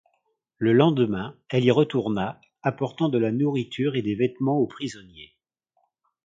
[0.57, 5.35] Le lendemain, elle y retourna, apportant de la nourriture et des vêtements aux prisonniers.